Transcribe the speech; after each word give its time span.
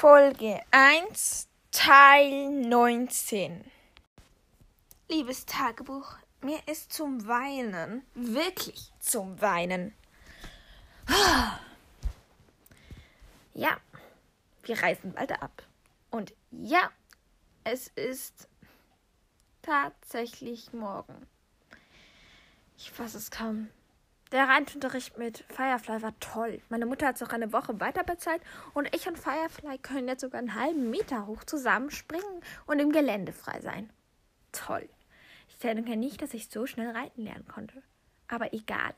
Folge 0.00 0.60
1, 0.70 1.48
Teil 1.72 2.50
19. 2.50 3.68
Liebes 5.08 5.44
Tagebuch, 5.44 6.14
mir 6.40 6.60
ist 6.68 6.92
zum 6.92 7.26
Weinen, 7.26 8.06
wirklich 8.14 8.92
zum 9.00 9.40
Weinen. 9.40 9.92
Ja, 13.54 13.76
wir 14.62 14.80
reisen 14.80 15.14
bald 15.14 15.32
ab. 15.32 15.64
Und 16.12 16.32
ja, 16.52 16.92
es 17.64 17.88
ist 17.88 18.46
tatsächlich 19.62 20.72
morgen. 20.72 21.26
Ich 22.76 22.92
fasse 22.92 23.18
es 23.18 23.32
kaum. 23.32 23.68
Der 24.30 24.46
Reitunterricht 24.46 25.16
mit 25.16 25.44
Firefly 25.48 26.02
war 26.02 26.18
toll. 26.20 26.60
Meine 26.68 26.84
Mutter 26.84 27.06
hat 27.06 27.16
es 27.16 27.22
auch 27.22 27.32
eine 27.32 27.52
Woche 27.52 27.80
weiter 27.80 28.04
bezahlt 28.04 28.42
und 28.74 28.94
ich 28.94 29.08
und 29.08 29.18
Firefly 29.18 29.78
können 29.78 30.08
jetzt 30.08 30.20
sogar 30.20 30.38
einen 30.38 30.54
halben 30.54 30.90
Meter 30.90 31.26
hoch 31.26 31.44
zusammenspringen 31.44 32.42
und 32.66 32.78
im 32.78 32.92
Gelände 32.92 33.32
frei 33.32 33.60
sein. 33.60 33.90
Toll. 34.52 34.88
Ich 35.48 35.56
denke 35.58 35.96
nicht, 35.96 36.20
dass 36.20 36.34
ich 36.34 36.50
so 36.50 36.66
schnell 36.66 36.90
reiten 36.90 37.24
lernen 37.24 37.48
konnte. 37.48 37.82
Aber 38.28 38.52
egal. 38.52 38.94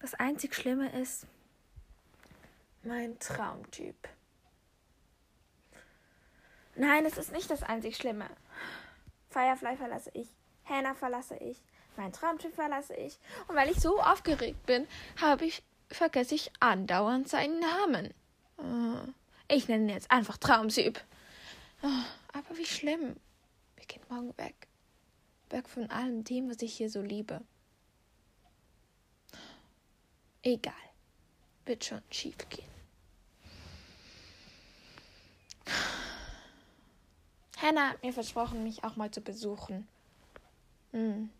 Das 0.00 0.14
einzig 0.14 0.54
Schlimme 0.54 0.88
ist 1.00 1.26
mein 2.84 3.18
Traumtyp. 3.18 4.08
Nein, 6.76 7.04
es 7.04 7.18
ist 7.18 7.32
nicht 7.32 7.50
das 7.50 7.62
einzig 7.62 7.96
Schlimme. 7.96 8.28
Firefly 9.30 9.76
verlasse 9.76 10.10
ich, 10.14 10.28
Hannah 10.64 10.94
verlasse 10.94 11.36
ich, 11.36 11.62
mein 11.96 12.12
Traumtyp 12.12 12.54
verlasse 12.54 12.94
ich. 12.94 13.18
Und 13.48 13.56
weil 13.56 13.70
ich 13.70 13.80
so 13.80 14.00
aufgeregt 14.00 14.64
bin, 14.66 14.86
habe 15.20 15.44
ich, 15.44 15.62
vergesse 15.88 16.34
ich 16.34 16.50
andauernd 16.60 17.28
seinen 17.28 17.60
Namen. 17.60 18.14
Äh, 18.58 19.54
ich 19.54 19.68
nenne 19.68 19.84
ihn 19.84 19.90
jetzt 19.90 20.10
einfach 20.10 20.36
Traumtyp. 20.36 20.98
Äh, 21.82 21.86
aber 22.32 22.56
wie 22.56 22.66
schlimm. 22.66 23.16
Wir 23.76 23.86
gehen 23.86 24.02
morgen 24.08 24.36
weg. 24.38 24.68
Weg 25.50 25.68
von 25.68 25.90
allem 25.90 26.24
dem, 26.24 26.48
was 26.50 26.62
ich 26.62 26.74
hier 26.74 26.88
so 26.88 27.02
liebe. 27.02 27.40
Egal. 30.42 30.74
Wird 31.66 31.84
schon 31.84 32.02
schief 32.10 32.36
gehen. 32.48 32.72
Hannah 37.62 37.90
hat 37.90 38.02
mir 38.02 38.12
versprochen, 38.12 38.64
mich 38.64 38.82
auch 38.82 38.96
mal 38.96 39.10
zu 39.12 39.20
besuchen. 39.20 39.86
Hm. 40.90 41.30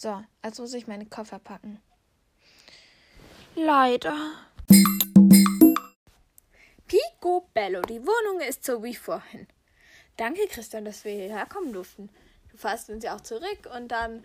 So, 0.00 0.22
also 0.42 0.62
muss 0.62 0.74
ich 0.74 0.86
meine 0.86 1.06
Koffer 1.06 1.40
packen. 1.40 1.82
Leider. 3.56 4.14
Picobello, 6.86 7.82
die 7.82 8.00
Wohnung 8.06 8.40
ist 8.48 8.64
so 8.64 8.84
wie 8.84 8.94
vorhin. 8.94 9.48
Danke, 10.16 10.46
Christian, 10.46 10.84
dass 10.84 11.04
wir 11.04 11.10
hierher 11.10 11.46
kommen 11.46 11.72
durften. 11.72 12.10
Du 12.52 12.56
fährst 12.56 12.88
uns 12.90 13.02
ja 13.02 13.16
auch 13.16 13.22
zurück 13.22 13.68
und 13.74 13.88
dann 13.88 14.24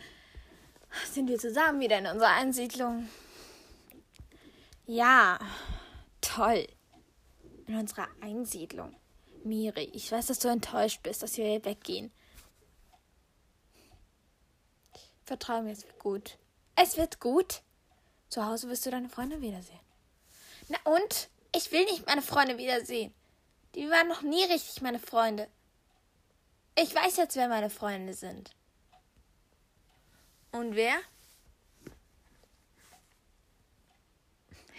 sind 1.12 1.28
wir 1.28 1.40
zusammen 1.40 1.80
wieder 1.80 1.98
in 1.98 2.06
unserer 2.06 2.36
Einsiedlung. 2.36 3.10
Ja, 4.86 5.40
toll. 6.22 6.68
In 7.66 7.78
unserer 7.78 8.10
Einsiedlung. 8.22 8.96
Miri, 9.44 9.90
ich 9.92 10.12
weiß, 10.12 10.28
dass 10.28 10.38
du 10.38 10.50
enttäuscht 10.50 11.02
bist, 11.02 11.24
dass 11.24 11.36
wir 11.36 11.48
hier 11.48 11.66
weggehen. 11.66 12.12
Vertrau 15.34 15.64
mir, 15.64 15.72
es 15.72 15.84
wird 15.84 15.98
gut. 15.98 16.38
Es 16.76 16.96
wird 16.96 17.20
gut. 17.20 17.64
Zu 18.30 18.46
Hause 18.46 18.70
wirst 18.70 18.86
du 18.86 18.92
deine 18.92 19.10
Freunde 19.10 19.42
wiedersehen. 19.42 19.80
Na 20.70 20.78
und? 20.84 21.28
Ich 21.56 21.72
will 21.72 21.84
nicht 21.86 22.06
meine 22.06 22.22
Freunde 22.22 22.60
wiedersehen. 22.60 23.12
Die 23.74 23.90
waren 23.90 24.08
noch 24.08 24.22
nie 24.22 24.44
richtig 24.44 24.84
meine 24.84 25.00
Freunde. 25.00 25.48
Ich 26.76 26.94
weiß 26.94 27.18
jetzt, 27.18 27.36
wer 27.36 27.48
meine 27.48 27.72
Freunde 27.72 28.14
sind. 28.14 28.52
Und 30.52 30.76
wer? 30.76 30.98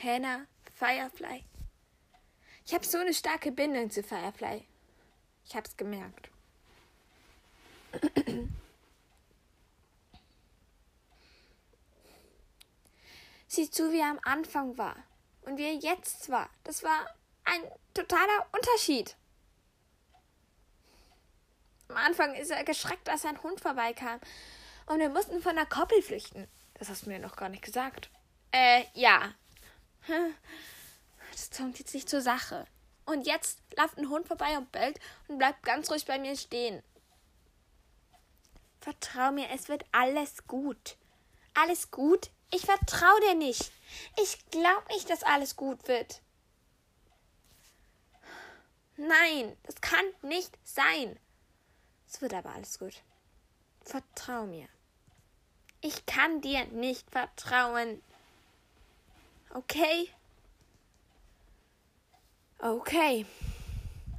Hannah, 0.01 0.47
Firefly. 0.75 1.43
Ich 2.65 2.75
habe 2.75 2.87
so 2.87 2.99
eine 2.99 3.13
starke 3.13 3.51
Bindung 3.51 3.91
zu 3.91 4.05
Firefly. 4.05 4.65
Ich 5.47 5.57
hab's 5.57 5.77
gemerkt. 5.77 6.31
Sieh 13.55 13.71
zu, 13.71 13.93
wie 13.93 14.01
er 14.01 14.11
am 14.11 14.19
Anfang 14.25 14.77
war 14.79 14.97
und 15.43 15.59
wie 15.59 15.65
er 15.65 15.75
jetzt 15.75 16.29
war. 16.29 16.51
Das 16.65 16.83
war 16.83 17.07
ein 17.45 17.63
totaler 17.95 18.47
Unterschied. 18.51 19.15
Am 21.87 21.97
Anfang 21.97 22.35
ist 22.35 22.51
er 22.51 22.65
geschreckt, 22.65 23.09
als 23.09 23.25
ein 23.25 23.41
Hund 23.45 23.61
vorbeikam. 23.61 24.19
Und 24.87 24.99
wir 24.99 25.09
mussten 25.09 25.41
von 25.41 25.55
der 25.55 25.67
Koppel 25.67 26.03
flüchten. 26.03 26.49
Das 26.75 26.89
hast 26.89 27.07
du 27.07 27.11
mir 27.11 27.21
noch 27.21 27.37
gar 27.37 27.49
nicht 27.49 27.63
gesagt. 27.63 28.11
Äh, 28.51 28.85
ja. 28.95 29.33
Das 31.31 31.51
kommt 31.51 31.81
jetzt 31.81 31.93
nicht 31.95 32.09
zur 32.09 32.21
Sache. 32.21 32.65
Und 33.07 33.27
jetzt 33.27 33.59
läuft 33.77 33.99
ein 33.99 34.09
Hund 34.09 34.29
vorbei 34.29 34.57
und 34.57 34.71
bellt 34.71 35.01
und 35.27 35.39
bleibt 35.39 35.65
ganz 35.65 35.91
ruhig 35.91 36.05
bei 36.05 36.17
mir 36.17 36.37
stehen. 36.37 36.81
Vertrau 38.81 39.33
mir, 39.33 39.49
es 39.51 39.69
wird 39.69 39.85
alles 39.91 40.47
gut. 40.47 40.97
Alles 41.55 41.91
gut 41.91 42.31
ich 42.51 42.63
vertraue 42.63 43.21
dir 43.21 43.35
nicht. 43.35 43.73
Ich 44.21 44.51
glaube 44.51 44.87
nicht, 44.89 45.09
dass 45.11 45.23
alles 45.23 45.57
gut 45.57 45.87
wird. 45.89 46.21
Nein, 48.97 49.57
das 49.65 49.81
kann 49.81 50.05
nicht 50.23 50.57
sein. 50.65 51.19
Es 52.09 52.21
wird 52.21 52.35
aber 52.35 52.51
alles 52.51 52.79
gut. 52.79 53.03
Vertrau 53.83 54.47
mir. 54.47 54.69
Ich 55.81 56.07
kann 56.07 56.41
dir 56.41 56.65
nicht 56.67 57.11
vertrauen. 57.11 58.01
Okay? 59.53 60.09
Okay. 62.59 63.27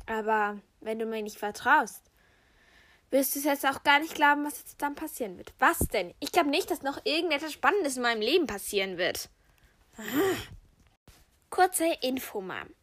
Aber 0.05 0.59
wenn 0.81 0.99
du 0.99 1.05
mir 1.05 1.23
nicht 1.23 1.37
vertraust, 1.37 2.01
wirst 3.11 3.35
du 3.35 3.39
es 3.39 3.45
jetzt 3.45 3.65
auch 3.65 3.83
gar 3.83 3.99
nicht 3.99 4.15
glauben, 4.15 4.45
was 4.45 4.59
jetzt 4.59 4.81
dann 4.81 4.95
passieren 4.95 5.37
wird. 5.37 5.53
Was 5.59 5.79
denn? 5.79 6.13
Ich 6.19 6.31
glaube 6.31 6.49
nicht, 6.49 6.69
dass 6.69 6.81
noch 6.81 7.05
irgendetwas 7.05 7.53
Spannendes 7.53 7.97
in 7.97 8.03
meinem 8.03 8.21
Leben 8.21 8.47
passieren 8.47 8.97
wird. 8.97 9.29
Kurze 11.49 11.85
Info, 12.01 12.41
Mom. 12.41 12.73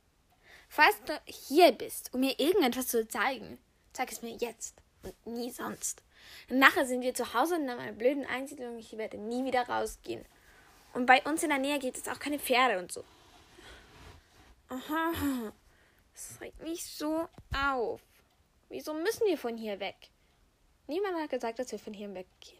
Falls 0.69 0.97
du 1.05 1.21
hier 1.27 1.73
bist, 1.73 2.15
um 2.15 2.21
mir 2.21 2.39
irgendetwas 2.41 2.89
zu 2.89 3.07
zeigen, 3.07 3.59
zeig 3.93 4.11
es 4.11 4.23
mir 4.23 4.35
jetzt 4.37 4.83
und 5.03 5.27
nie 5.27 5.51
sonst. 5.51 6.03
nachher 6.49 6.87
sind 6.87 7.03
wir 7.03 7.13
zu 7.13 7.35
Hause 7.35 7.57
in 7.57 7.69
einer 7.69 7.93
blöden 7.93 8.25
Einsiedlung. 8.25 8.79
Ich 8.79 8.97
werde 8.97 9.19
nie 9.19 9.45
wieder 9.45 9.69
rausgehen. 9.69 10.25
Und 10.95 11.07
bei 11.07 11.23
uns 11.23 11.43
in 11.43 11.51
der 11.51 11.59
Nähe 11.59 11.79
gibt 11.79 11.97
es 11.97 12.09
auch 12.09 12.19
keine 12.19 12.39
Pferde 12.39 12.79
und 12.79 12.93
so. 12.93 13.05
Aha. 14.69 15.53
Das 16.15 16.41
regt 16.41 16.63
mich 16.63 16.85
so 16.85 17.29
auf. 17.55 18.01
Wieso 18.73 18.95
müssen 18.95 19.27
wir 19.27 19.37
von 19.37 19.59
hier 19.59 19.79
weg? 19.81 20.09
Niemand 20.87 21.15
hat 21.21 21.29
gesagt, 21.29 21.59
dass 21.59 21.71
wir 21.73 21.79
von 21.79 21.93
hier 21.93 22.09
weggehen. 22.15 22.59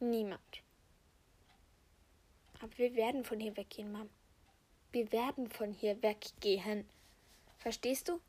Niemand. 0.00 0.62
Aber 2.62 2.78
wir 2.78 2.94
werden 2.94 3.24
von 3.24 3.38
hier 3.38 3.54
weggehen, 3.58 3.92
Mom. 3.92 4.08
Wir 4.92 5.12
werden 5.12 5.50
von 5.50 5.74
hier 5.74 6.02
weggehen. 6.02 6.88
Verstehst 7.58 8.08
du? 8.08 8.22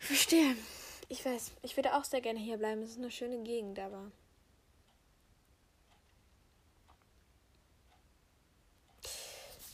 Verstehe. 0.00 0.56
Ich 1.08 1.24
weiß, 1.24 1.52
ich 1.62 1.76
würde 1.76 1.94
auch 1.94 2.02
sehr 2.02 2.22
gerne 2.22 2.40
hier 2.40 2.56
bleiben. 2.56 2.82
Es 2.82 2.90
ist 2.90 2.98
eine 2.98 3.12
schöne 3.12 3.40
Gegend, 3.44 3.78
aber 3.78 4.10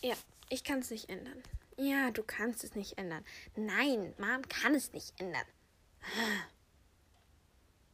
Ja, 0.06 0.14
ich 0.50 0.62
kann 0.62 0.79
es 0.79 0.91
nicht 0.93 1.08
ändern. 1.08 1.43
Ja, 1.76 2.12
du 2.12 2.23
kannst 2.23 2.62
es 2.62 2.76
nicht 2.76 2.97
ändern. 2.97 3.25
Nein, 3.56 4.14
Mom 4.19 4.43
kann 4.49 4.73
es 4.76 4.93
nicht 4.93 5.20
ändern. 5.20 5.44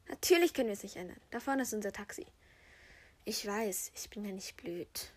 Natürlich 0.09 0.53
können 0.53 0.69
wir 0.69 0.75
es 0.75 0.83
nicht 0.83 0.97
ändern. 0.97 1.19
Da 1.31 1.41
vorne 1.41 1.63
ist 1.63 1.73
unser 1.73 1.91
Taxi. 1.91 2.27
Ich 3.25 3.47
weiß, 3.47 3.93
ich 3.95 4.11
bin 4.11 4.27
ja 4.27 4.33
nicht 4.33 4.59
blöd. 4.59 5.11